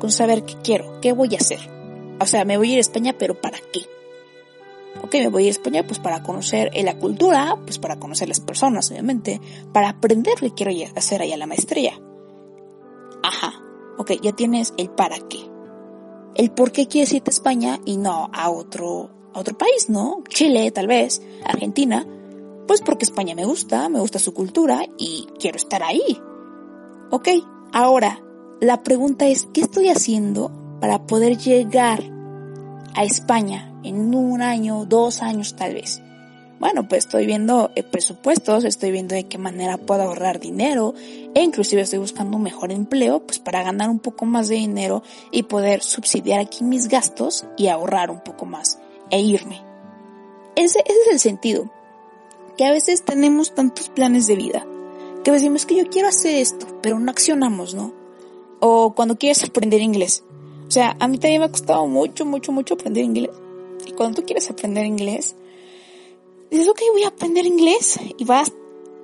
con 0.00 0.10
saber 0.10 0.42
qué 0.42 0.56
quiero, 0.64 1.00
qué 1.00 1.12
voy 1.12 1.32
a 1.36 1.38
hacer. 1.38 1.60
O 2.18 2.26
sea, 2.26 2.44
me 2.44 2.56
voy 2.56 2.70
a 2.70 2.72
ir 2.72 2.78
a 2.78 2.80
España, 2.80 3.14
pero 3.16 3.40
¿para 3.40 3.58
qué? 3.72 3.82
Ok, 5.00 5.14
me 5.14 5.28
voy 5.28 5.44
a 5.44 5.46
ir 5.46 5.50
a 5.50 5.52
España 5.52 5.86
pues 5.86 6.00
para 6.00 6.24
conocer 6.24 6.72
la 6.74 6.98
cultura, 6.98 7.56
pues 7.64 7.78
para 7.78 8.00
conocer 8.00 8.26
las 8.26 8.40
personas, 8.40 8.90
obviamente, 8.90 9.40
para 9.72 9.90
aprender 9.90 10.34
qué 10.40 10.50
quiero 10.50 10.72
hacer 10.96 11.22
allá 11.22 11.36
la 11.36 11.46
maestría. 11.46 11.92
Ajá, 13.22 13.62
ok, 13.96 14.10
ya 14.20 14.32
tienes 14.32 14.74
el 14.76 14.90
para 14.90 15.20
qué. 15.28 15.38
El 16.34 16.50
por 16.50 16.72
qué 16.72 16.88
quieres 16.88 17.12
irte 17.12 17.30
a 17.30 17.34
España 17.34 17.78
y 17.84 17.96
no 17.96 18.28
a 18.32 18.50
otro 18.50 19.21
a 19.34 19.40
otro 19.40 19.56
país, 19.56 19.88
¿no? 19.88 20.22
Chile, 20.28 20.70
tal 20.70 20.86
vez, 20.86 21.22
Argentina, 21.44 22.06
pues 22.66 22.80
porque 22.80 23.04
España 23.04 23.34
me 23.34 23.44
gusta, 23.44 23.88
me 23.88 24.00
gusta 24.00 24.18
su 24.18 24.34
cultura 24.34 24.84
y 24.98 25.28
quiero 25.38 25.56
estar 25.56 25.82
ahí. 25.82 26.20
Ok, 27.10 27.28
ahora, 27.72 28.20
la 28.60 28.82
pregunta 28.82 29.26
es, 29.26 29.48
¿qué 29.52 29.60
estoy 29.60 29.88
haciendo 29.88 30.50
para 30.80 31.06
poder 31.06 31.36
llegar 31.36 32.02
a 32.94 33.04
España 33.04 33.74
en 33.82 34.14
un 34.14 34.42
año, 34.42 34.84
dos 34.86 35.22
años 35.22 35.56
tal 35.56 35.74
vez? 35.74 36.00
Bueno, 36.62 36.86
pues 36.86 37.06
estoy 37.06 37.26
viendo 37.26 37.72
eh, 37.74 37.82
presupuestos, 37.82 38.62
estoy 38.62 38.92
viendo 38.92 39.16
de 39.16 39.26
qué 39.26 39.36
manera 39.36 39.78
puedo 39.78 40.02
ahorrar 40.02 40.38
dinero 40.38 40.94
e 41.34 41.42
inclusive 41.42 41.82
estoy 41.82 41.98
buscando 41.98 42.36
un 42.36 42.44
mejor 42.44 42.70
empleo 42.70 43.26
pues 43.26 43.40
para 43.40 43.64
ganar 43.64 43.90
un 43.90 43.98
poco 43.98 44.26
más 44.26 44.46
de 44.46 44.54
dinero 44.54 45.02
y 45.32 45.42
poder 45.42 45.82
subsidiar 45.82 46.38
aquí 46.38 46.62
mis 46.62 46.86
gastos 46.86 47.46
y 47.56 47.66
ahorrar 47.66 48.12
un 48.12 48.20
poco 48.20 48.46
más 48.46 48.78
e 49.12 49.20
irme. 49.20 49.62
Ese, 50.56 50.80
ese 50.80 51.00
es 51.02 51.08
el 51.12 51.20
sentido. 51.20 51.70
Que 52.56 52.64
a 52.64 52.72
veces 52.72 53.04
tenemos 53.04 53.54
tantos 53.54 53.88
planes 53.88 54.26
de 54.26 54.34
vida 54.34 54.66
que 55.22 55.30
decimos 55.30 55.66
que 55.66 55.76
yo 55.76 55.88
quiero 55.88 56.08
hacer 56.08 56.34
esto, 56.36 56.66
pero 56.82 56.98
no 56.98 57.10
accionamos, 57.10 57.74
¿no? 57.74 57.92
O 58.60 58.94
cuando 58.94 59.16
quieres 59.16 59.44
aprender 59.44 59.80
inglés. 59.80 60.24
O 60.66 60.70
sea, 60.70 60.96
a 60.98 61.08
mí 61.08 61.18
también 61.18 61.40
me 61.40 61.46
ha 61.46 61.50
costado 61.50 61.86
mucho, 61.86 62.24
mucho, 62.24 62.50
mucho 62.50 62.74
aprender 62.74 63.04
inglés. 63.04 63.30
Y 63.86 63.92
cuando 63.92 64.20
tú 64.20 64.26
quieres 64.26 64.50
aprender 64.50 64.84
inglés, 64.84 65.36
dices, 66.50 66.68
ok, 66.68 66.80
voy 66.92 67.04
a 67.04 67.08
aprender 67.08 67.46
inglés 67.46 67.98
y 68.18 68.24
vas, 68.24 68.52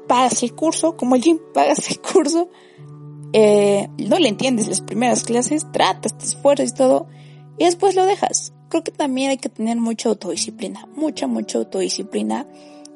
pagas 0.07 0.43
el 0.43 0.55
curso, 0.55 0.97
como 0.97 1.15
el 1.15 1.23
gym, 1.23 1.38
pagas 1.55 1.91
el 1.91 2.00
curso, 2.00 2.49
eh, 3.33 3.88
no 3.99 4.19
le 4.19 4.29
entiendes 4.29 4.69
las 4.69 4.81
primeras 4.81 5.25
clases, 5.25 5.71
tratas, 5.73 6.17
te 6.17 6.25
esfuerzas 6.25 6.71
y 6.71 6.75
todo, 6.75 7.07
y 7.59 7.65
después 7.65 7.95
lo 7.95 8.07
dejas. 8.07 8.53
Creo 8.68 8.84
que 8.84 8.92
también 8.92 9.30
hay 9.30 9.38
que 9.38 9.48
tener 9.48 9.78
mucha 9.78 10.10
autodisciplina, 10.10 10.87
mucha, 10.94 11.26
mucha 11.26 11.58
autodisciplina. 11.58 12.46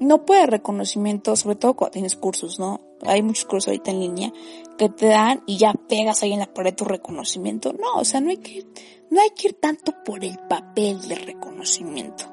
No 0.00 0.24
puede 0.24 0.46
reconocimiento, 0.46 1.34
sobre 1.36 1.56
todo 1.56 1.74
cuando 1.74 1.92
tienes 1.92 2.16
cursos, 2.16 2.58
¿no? 2.58 2.80
Hay 3.02 3.22
muchos 3.22 3.44
cursos 3.44 3.68
ahorita 3.68 3.90
en 3.90 4.00
línea 4.00 4.32
que 4.76 4.88
te 4.88 5.06
dan 5.06 5.42
y 5.46 5.56
ya 5.56 5.72
pegas 5.72 6.22
ahí 6.22 6.32
en 6.32 6.40
la 6.40 6.52
pared 6.52 6.74
tu 6.74 6.84
reconocimiento. 6.84 7.72
No, 7.72 7.94
o 7.96 8.04
sea, 8.04 8.20
no 8.20 8.30
hay 8.30 8.38
que, 8.38 8.66
no 9.10 9.20
hay 9.20 9.30
que 9.30 9.48
ir 9.48 9.54
tanto 9.54 9.94
por 10.04 10.24
el 10.24 10.38
papel 10.38 11.00
de 11.08 11.14
reconocimiento. 11.14 12.24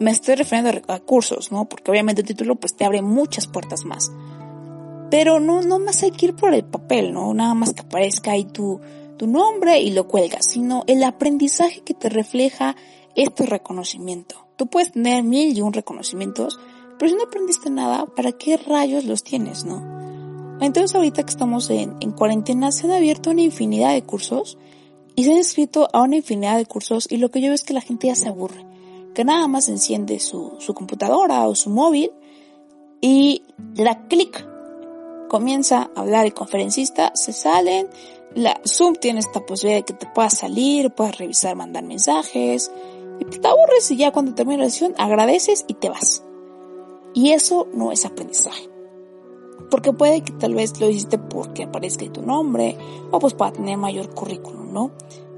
Me 0.00 0.10
estoy 0.10 0.34
refiriendo 0.34 0.82
a 0.88 0.98
cursos, 0.98 1.52
¿no? 1.52 1.68
Porque 1.68 1.90
obviamente 1.90 2.22
el 2.22 2.26
título 2.26 2.56
pues 2.56 2.74
te 2.74 2.84
abre 2.84 3.02
muchas 3.02 3.46
puertas 3.46 3.84
más. 3.84 4.10
Pero 5.10 5.38
no, 5.38 5.62
no 5.62 5.78
más 5.78 6.02
hay 6.02 6.10
que 6.10 6.26
ir 6.26 6.34
por 6.34 6.52
el 6.52 6.64
papel, 6.64 7.12
¿no? 7.12 7.32
Nada 7.34 7.54
más 7.54 7.72
que 7.72 7.82
aparezca 7.82 8.32
ahí 8.32 8.44
tu, 8.44 8.80
tu 9.16 9.26
nombre 9.26 9.80
y 9.80 9.90
lo 9.90 10.08
cuelgas, 10.08 10.46
sino 10.48 10.84
el 10.86 11.02
aprendizaje 11.02 11.82
que 11.82 11.94
te 11.94 12.08
refleja 12.08 12.76
este 13.14 13.46
reconocimiento. 13.46 14.46
Tú 14.56 14.66
puedes 14.66 14.92
tener 14.92 15.22
mil 15.22 15.56
y 15.56 15.60
un 15.60 15.72
reconocimientos, 15.72 16.58
pero 16.98 17.10
si 17.10 17.16
no 17.16 17.24
aprendiste 17.24 17.70
nada, 17.70 18.06
¿para 18.06 18.32
qué 18.32 18.56
rayos 18.56 19.04
los 19.04 19.22
tienes, 19.22 19.64
no? 19.64 19.94
Entonces 20.60 20.94
ahorita 20.94 21.24
que 21.24 21.30
estamos 21.30 21.68
en, 21.70 21.96
en 22.00 22.12
cuarentena 22.12 22.70
se 22.70 22.86
han 22.86 22.92
abierto 22.92 23.30
una 23.30 23.42
infinidad 23.42 23.92
de 23.92 24.02
cursos 24.02 24.56
y 25.16 25.24
se 25.24 25.30
han 25.30 25.38
inscrito 25.38 25.88
a 25.92 26.02
una 26.02 26.16
infinidad 26.16 26.56
de 26.56 26.66
cursos 26.66 27.08
y 27.10 27.16
lo 27.16 27.30
que 27.30 27.40
yo 27.40 27.46
veo 27.46 27.54
es 27.54 27.64
que 27.64 27.74
la 27.74 27.80
gente 27.80 28.06
ya 28.06 28.14
se 28.14 28.28
aburre, 28.28 28.64
que 29.14 29.24
nada 29.24 29.48
más 29.48 29.68
enciende 29.68 30.18
su, 30.20 30.54
su 30.58 30.74
computadora 30.74 31.46
o 31.46 31.54
su 31.54 31.70
móvil 31.70 32.10
y 33.00 33.42
le 33.74 33.84
da 33.84 34.06
clic, 34.06 34.46
comienza 35.28 35.90
a 35.94 36.00
hablar 36.00 36.26
el 36.26 36.34
conferencista, 36.34 37.12
se 37.14 37.32
salen, 37.32 37.88
la 38.34 38.60
Zoom 38.66 38.94
tiene 38.94 39.20
esta 39.20 39.44
posibilidad 39.46 39.80
de 39.80 39.84
que 39.84 39.94
te 39.94 40.06
puedas 40.06 40.38
salir, 40.38 40.90
puedas 40.90 41.18
revisar, 41.18 41.56
mandar 41.56 41.84
mensajes, 41.84 42.70
y 43.20 43.24
te 43.24 43.46
aburres 43.46 43.90
y 43.90 43.96
ya 43.96 44.10
cuando 44.10 44.34
termina 44.34 44.64
la 44.64 44.70
sesión 44.70 44.94
agradeces 44.98 45.64
y 45.68 45.74
te 45.74 45.88
vas. 45.88 46.24
Y 47.14 47.30
eso 47.30 47.68
no 47.72 47.92
es 47.92 48.04
aprendizaje. 48.04 48.68
Porque 49.70 49.92
puede 49.92 50.22
que 50.22 50.32
tal 50.32 50.54
vez 50.54 50.78
lo 50.80 50.90
hiciste 50.90 51.18
porque 51.18 51.64
aparezca 51.64 52.10
tu 52.12 52.22
nombre, 52.22 52.76
o 53.10 53.18
pues 53.18 53.34
para 53.34 53.52
tener 53.52 53.76
mayor 53.76 54.12
currículum, 54.14 54.72
¿no? 54.72 54.90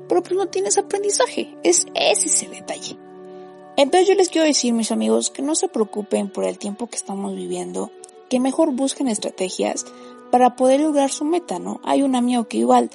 Pero 0.08 0.22
pues 0.22 0.34
no 0.34 0.46
tienes 0.46 0.78
aprendizaje. 0.78 1.54
Es, 1.62 1.86
ese 1.94 2.26
es 2.26 2.42
el 2.42 2.50
detalle. 2.50 2.96
Entonces 3.76 4.08
yo 4.08 4.14
les 4.14 4.30
quiero 4.30 4.46
decir, 4.46 4.72
mis 4.72 4.90
amigos, 4.90 5.30
que 5.30 5.42
no 5.42 5.54
se 5.54 5.68
preocupen 5.68 6.30
por 6.30 6.44
el 6.44 6.58
tiempo 6.58 6.86
que 6.86 6.96
estamos 6.96 7.34
viviendo, 7.34 7.90
que 8.30 8.40
mejor 8.40 8.72
busquen 8.72 9.08
estrategias 9.08 9.84
para 10.36 10.54
poder 10.54 10.80
lograr 10.80 11.10
su 11.10 11.24
meta, 11.24 11.58
¿no? 11.58 11.80
Hay 11.82 12.02
un 12.02 12.14
amigo 12.14 12.46
que 12.46 12.58
igual 12.58 12.90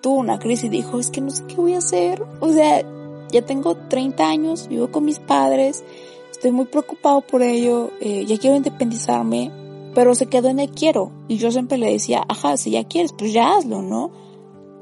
tuvo 0.00 0.16
una 0.16 0.40
crisis 0.40 0.64
y 0.64 0.68
dijo, 0.70 0.98
es 0.98 1.10
que 1.10 1.20
no 1.20 1.30
sé 1.30 1.44
qué 1.46 1.54
voy 1.54 1.74
a 1.74 1.78
hacer. 1.78 2.20
O 2.40 2.52
sea, 2.52 2.84
ya 3.30 3.42
tengo 3.42 3.76
30 3.76 4.28
años, 4.28 4.66
vivo 4.66 4.90
con 4.90 5.04
mis 5.04 5.20
padres, 5.20 5.84
estoy 6.32 6.50
muy 6.50 6.64
preocupado 6.64 7.20
por 7.20 7.42
ello, 7.42 7.92
eh, 8.00 8.24
ya 8.26 8.36
quiero 8.38 8.56
independizarme, 8.56 9.52
pero 9.94 10.16
se 10.16 10.26
quedó 10.26 10.48
en 10.48 10.58
el 10.58 10.70
quiero. 10.70 11.12
Y 11.28 11.36
yo 11.36 11.52
siempre 11.52 11.78
le 11.78 11.92
decía, 11.92 12.24
ajá, 12.26 12.56
si 12.56 12.72
ya 12.72 12.82
quieres, 12.82 13.12
pues 13.12 13.32
ya 13.32 13.56
hazlo, 13.56 13.82
¿no? 13.82 14.10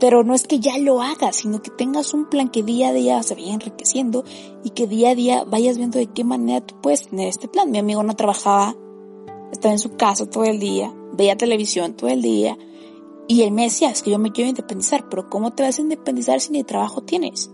Pero 0.01 0.25
no 0.25 0.35
es 0.35 0.47
que 0.47 0.61
ya 0.61 0.79
lo 0.79 1.03
hagas, 1.03 1.37
sino 1.37 1.61
que 1.61 1.71
tengas 1.71 2.15
un 2.15 2.25
plan 2.31 2.49
que 2.49 2.63
día 2.63 2.89
a 2.89 2.93
día 2.95 3.23
se 3.23 3.35
vaya 3.35 3.53
enriqueciendo 3.53 4.25
y 4.65 4.71
que 4.71 4.87
día 4.87 5.11
a 5.11 5.15
día 5.15 5.45
vayas 5.45 5.77
viendo 5.77 5.99
de 5.99 6.07
qué 6.07 6.25
manera 6.25 6.63
tú 6.63 6.75
puedes 6.81 7.09
tener 7.09 7.29
este 7.29 7.49
plan. 7.49 7.71
Mi 7.71 7.77
amigo 7.77 8.03
no 8.03 8.17
trabajaba, 8.17 8.75
estaba 9.53 9.73
en 9.73 9.79
su 9.79 9.95
casa 9.95 10.25
todo 10.25 10.45
el 10.45 10.59
día, 10.59 10.91
veía 11.19 11.37
televisión 11.37 11.95
todo 11.95 12.09
el 12.09 12.23
día 12.23 12.57
y 13.27 13.43
él 13.43 13.51
me 13.51 13.65
decía, 13.65 13.91
es 13.91 14.03
que 14.03 14.11
yo 14.11 14.19
me 14.19 14.33
quiero 14.33 14.49
independizar, 14.49 15.07
pero 15.11 15.29
¿cómo 15.29 15.53
te 15.53 15.63
vas 15.63 15.79
a 15.79 15.83
independizar 15.83 16.41
si 16.41 16.51
ni 16.51 16.65
trabajo 16.65 17.03
tienes? 17.03 17.51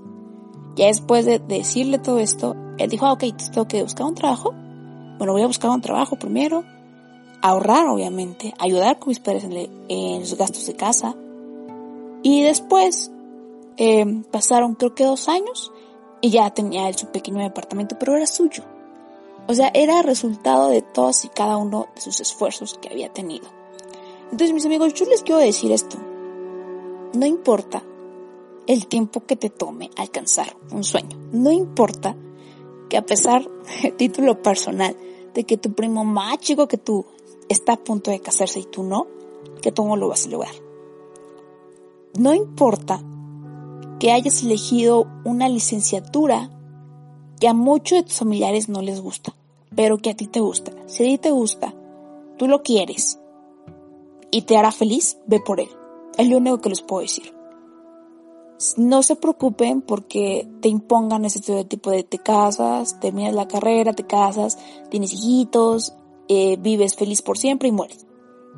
Ya 0.76 0.86
después 0.86 1.24
de 1.24 1.40
decirle 1.40 1.98
todo 1.98 2.20
esto, 2.20 2.54
él 2.78 2.90
dijo, 2.90 3.06
ah, 3.06 3.12
ok, 3.12 3.24
tengo 3.52 3.66
que 3.66 3.82
buscar 3.82 4.06
un 4.06 4.14
trabajo. 4.14 4.52
Bueno, 5.18 5.32
voy 5.32 5.42
a 5.42 5.46
buscar 5.46 5.70
un 5.70 5.80
trabajo 5.80 6.16
primero, 6.16 6.64
ahorrar 7.42 7.88
obviamente, 7.88 8.54
ayudar 8.58 8.98
con 8.98 9.08
mis 9.08 9.18
padres 9.18 9.44
en, 9.44 10.20
los 10.20 10.36
gastos 10.36 10.66
de 10.66 10.74
casa. 10.74 11.16
Y 12.22 12.42
después 12.42 13.10
eh, 13.76 14.22
pasaron 14.30 14.74
creo 14.74 14.94
que 14.94 15.04
dos 15.04 15.28
años 15.28 15.72
y 16.20 16.30
ya 16.30 16.50
tenía 16.50 16.88
él 16.88 16.96
su 16.96 17.08
pequeño 17.08 17.42
departamento, 17.42 17.96
pero 17.98 18.16
era 18.16 18.26
suyo. 18.26 18.62
O 19.46 19.54
sea, 19.54 19.70
era 19.74 20.02
resultado 20.02 20.70
de 20.70 20.82
todos 20.82 21.24
y 21.24 21.28
cada 21.28 21.56
uno 21.56 21.88
de 21.94 22.00
sus 22.00 22.20
esfuerzos 22.20 22.78
que 22.80 22.88
había 22.88 23.12
tenido. 23.12 23.48
Entonces, 24.24 24.52
mis 24.52 24.64
amigos, 24.64 24.94
yo 24.94 25.04
les 25.06 25.22
quiero 25.22 25.40
decir 25.40 25.70
esto. 25.70 25.96
No 27.12 27.26
importa 27.26 27.82
el 28.66 28.86
tiempo 28.86 29.24
que 29.26 29.36
te 29.36 29.50
tome 29.50 29.90
alcanzar 29.96 30.56
un 30.72 30.82
sueño. 30.82 31.18
No 31.32 31.52
importa 31.52 32.16
que 32.88 32.96
a 32.96 33.04
pesar, 33.04 33.48
título 33.96 34.42
personal, 34.42 34.96
de 35.34 35.44
que 35.44 35.58
tu 35.58 35.72
primo 35.74 36.04
más 36.04 36.38
chico 36.38 36.66
que 36.66 36.78
tú 36.78 37.04
está 37.48 37.74
a 37.74 37.84
punto 37.84 38.10
de 38.10 38.20
casarse 38.20 38.60
y 38.60 38.64
tú 38.64 38.82
no, 38.82 39.06
que 39.60 39.72
tú 39.72 39.84
no 39.86 39.96
lo 39.96 40.08
vas 40.08 40.26
a 40.26 40.30
lograr. 40.30 40.54
No 42.16 42.32
importa 42.32 43.02
que 43.98 44.12
hayas 44.12 44.42
elegido 44.42 45.06
una 45.24 45.48
licenciatura 45.48 46.50
que 47.40 47.48
a 47.48 47.54
muchos 47.54 47.98
de 47.98 48.02
tus 48.04 48.18
familiares 48.18 48.68
no 48.68 48.82
les 48.82 49.00
gusta, 49.00 49.34
pero 49.74 49.98
que 49.98 50.10
a 50.10 50.16
ti 50.16 50.26
te 50.26 50.40
gusta. 50.40 50.72
Si 50.86 51.02
a 51.02 51.06
ti 51.06 51.18
te 51.18 51.30
gusta, 51.30 51.74
tú 52.38 52.48
lo 52.48 52.62
quieres 52.62 53.18
y 54.30 54.42
te 54.42 54.56
hará 54.56 54.72
feliz, 54.72 55.18
ve 55.26 55.40
por 55.40 55.60
él. 55.60 55.68
Es 56.16 56.28
lo 56.28 56.38
único 56.38 56.60
que 56.60 56.68
les 56.68 56.82
puedo 56.82 57.02
decir. 57.02 57.32
No 58.76 59.02
se 59.02 59.16
preocupen 59.16 59.82
porque 59.82 60.48
te 60.60 60.68
impongan 60.68 61.24
ese 61.24 61.64
tipo 61.64 61.90
de 61.90 62.04
te 62.04 62.18
casas, 62.18 62.98
terminas 63.00 63.34
la 63.34 63.48
carrera, 63.48 63.92
te 63.92 64.06
casas, 64.06 64.58
tienes 64.90 65.12
hijitos, 65.12 65.94
eh, 66.28 66.56
vives 66.58 66.94
feliz 66.94 67.20
por 67.20 67.36
siempre 67.36 67.68
y 67.68 67.72
mueres. 67.72 68.06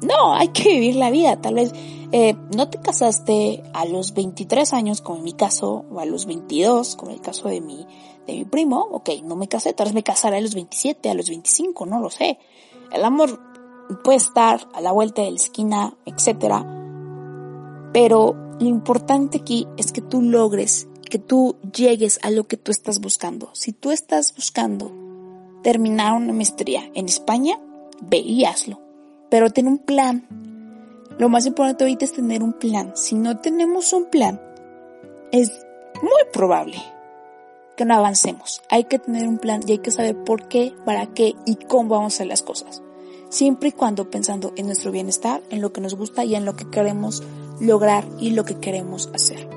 No, 0.02 0.34
hay 0.34 0.48
que 0.48 0.68
vivir 0.68 0.96
la 0.96 1.10
vida. 1.10 1.40
Tal 1.40 1.54
vez 1.54 1.72
eh, 2.12 2.36
no 2.54 2.68
te 2.68 2.78
casaste 2.78 3.62
a 3.72 3.86
los 3.86 4.12
23 4.14 4.72
años, 4.74 5.00
como 5.00 5.18
en 5.18 5.24
mi 5.24 5.32
caso, 5.32 5.84
o 5.90 6.00
a 6.00 6.04
los 6.04 6.26
22, 6.26 6.96
como 6.96 7.10
en 7.10 7.16
el 7.16 7.22
caso 7.22 7.48
de 7.48 7.60
mi, 7.60 7.86
de 8.26 8.34
mi 8.34 8.44
primo. 8.44 8.86
Ok, 8.92 9.10
no 9.24 9.36
me 9.36 9.48
casé, 9.48 9.72
tal 9.72 9.86
vez 9.86 9.94
me 9.94 10.02
casaré 10.02 10.36
a 10.36 10.40
los 10.40 10.54
27, 10.54 11.08
a 11.08 11.14
los 11.14 11.28
25, 11.28 11.86
no 11.86 12.00
lo 12.00 12.10
sé. 12.10 12.38
El 12.92 13.04
amor 13.04 13.40
puede 14.04 14.18
estar 14.18 14.68
a 14.74 14.80
la 14.80 14.92
vuelta 14.92 15.22
de 15.22 15.30
la 15.30 15.36
esquina, 15.36 15.96
etc. 16.04 16.64
Pero 17.92 18.36
lo 18.60 18.66
importante 18.66 19.38
aquí 19.38 19.66
es 19.78 19.92
que 19.92 20.02
tú 20.02 20.20
logres, 20.20 20.88
que 21.08 21.18
tú 21.18 21.56
llegues 21.74 22.20
a 22.22 22.30
lo 22.30 22.44
que 22.44 22.58
tú 22.58 22.70
estás 22.70 23.00
buscando. 23.00 23.50
Si 23.54 23.72
tú 23.72 23.92
estás 23.92 24.34
buscando 24.34 24.92
terminar 25.62 26.14
una 26.14 26.32
maestría 26.32 26.90
en 26.94 27.06
España, 27.06 27.58
ve 28.02 28.18
y 28.18 28.44
hazlo 28.44 28.85
pero 29.30 29.50
ten 29.50 29.68
un 29.68 29.78
plan. 29.78 30.26
Lo 31.18 31.28
más 31.28 31.46
importante 31.46 31.84
ahorita 31.84 32.04
es 32.04 32.12
tener 32.12 32.42
un 32.42 32.52
plan. 32.52 32.92
Si 32.94 33.14
no 33.14 33.38
tenemos 33.38 33.92
un 33.92 34.06
plan, 34.06 34.40
es 35.32 35.66
muy 36.02 36.32
probable 36.32 36.76
que 37.76 37.84
no 37.84 37.94
avancemos. 37.94 38.62
Hay 38.70 38.84
que 38.84 38.98
tener 38.98 39.28
un 39.28 39.38
plan 39.38 39.60
y 39.66 39.72
hay 39.72 39.78
que 39.78 39.90
saber 39.90 40.16
por 40.24 40.48
qué, 40.48 40.74
para 40.84 41.06
qué 41.06 41.34
y 41.44 41.56
cómo 41.56 41.90
vamos 41.90 42.14
a 42.14 42.16
hacer 42.16 42.26
las 42.26 42.42
cosas. 42.42 42.82
Siempre 43.28 43.70
y 43.70 43.72
cuando 43.72 44.10
pensando 44.10 44.52
en 44.56 44.66
nuestro 44.66 44.92
bienestar, 44.92 45.42
en 45.50 45.60
lo 45.60 45.72
que 45.72 45.80
nos 45.80 45.94
gusta 45.94 46.24
y 46.24 46.34
en 46.34 46.44
lo 46.44 46.56
que 46.56 46.68
queremos 46.70 47.22
lograr 47.60 48.04
y 48.18 48.30
lo 48.30 48.44
que 48.44 48.58
queremos 48.58 49.10
hacer. 49.14 49.48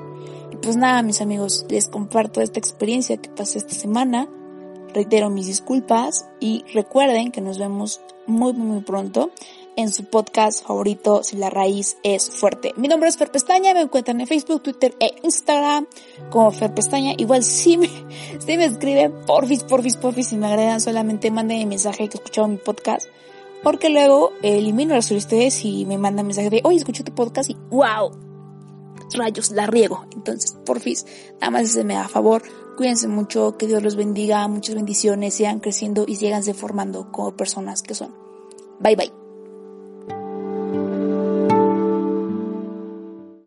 Y 0.50 0.56
pues 0.56 0.76
nada, 0.76 1.02
mis 1.02 1.20
amigos, 1.20 1.64
les 1.68 1.88
comparto 1.88 2.40
esta 2.40 2.58
experiencia 2.58 3.16
que 3.16 3.30
pasé 3.30 3.58
esta 3.58 3.74
semana. 3.74 4.28
Reitero 4.92 5.30
mis 5.30 5.46
disculpas 5.46 6.26
y 6.40 6.64
recuerden 6.74 7.30
que 7.30 7.40
nos 7.40 7.58
vemos 7.58 8.00
muy, 8.26 8.52
muy 8.52 8.80
pronto 8.80 9.30
en 9.76 9.90
su 9.90 10.04
podcast 10.04 10.66
favorito 10.66 11.22
Si 11.22 11.36
la 11.36 11.50
raíz 11.50 11.96
es 12.02 12.30
fuerte. 12.30 12.72
Mi 12.76 12.88
nombre 12.88 13.08
es 13.08 13.16
Fer 13.16 13.30
Pestaña, 13.30 13.74
me 13.74 13.82
encuentran 13.82 14.20
en 14.20 14.26
Facebook, 14.26 14.62
Twitter 14.62 14.94
e 15.00 15.14
Instagram 15.22 15.86
como 16.30 16.50
Fer 16.50 16.74
Pestaña. 16.74 17.14
Igual 17.16 17.44
si 17.44 17.76
me, 17.76 17.88
si 18.38 18.56
me 18.56 18.64
escriben, 18.64 19.12
porfis, 19.26 19.62
porfis, 19.62 19.96
porfis, 19.96 20.28
si 20.28 20.36
me 20.36 20.46
agregan 20.46 20.80
solamente 20.80 21.30
manden 21.30 21.68
mensaje 21.68 22.08
que 22.08 22.18
escucharon 22.18 22.52
mi 22.52 22.58
podcast. 22.58 23.08
Porque 23.62 23.90
luego 23.90 24.32
elimino 24.42 24.94
las 24.94 25.06
solicitudes 25.06 25.64
y 25.64 25.84
me 25.84 25.98
mandan 25.98 26.26
mensaje 26.26 26.48
de, 26.48 26.60
oye, 26.64 26.78
escuché 26.78 27.04
tu 27.04 27.14
podcast 27.14 27.50
y 27.50 27.56
wow, 27.70 28.10
rayos, 29.14 29.50
la 29.50 29.66
riego. 29.66 30.06
Entonces, 30.12 30.56
porfis, 30.64 31.06
nada 31.40 31.50
más 31.50 31.70
se 31.70 31.84
me 31.84 31.94
da 31.94 32.08
favor. 32.08 32.42
Cuídense 32.76 33.08
mucho, 33.08 33.58
que 33.58 33.66
Dios 33.66 33.82
los 33.82 33.96
bendiga, 33.96 34.48
muchas 34.48 34.74
bendiciones, 34.74 35.34
sigan 35.34 35.60
creciendo 35.60 36.04
y 36.08 36.16
síganse 36.16 36.54
formando 36.54 37.12
como 37.12 37.36
personas 37.36 37.82
que 37.82 37.94
son. 37.94 38.14
Bye 38.80 38.96
bye. 38.96 39.19